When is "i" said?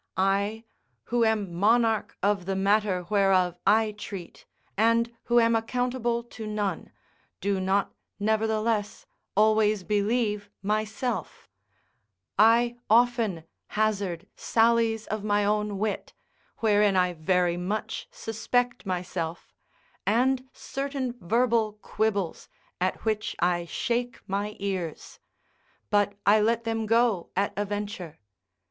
0.17-0.63, 3.67-3.91, 12.39-12.77, 16.95-17.13, 23.37-23.65, 26.25-26.41